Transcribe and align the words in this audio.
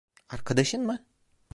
Arkadaşın 0.29 0.81
mı? 0.85 1.05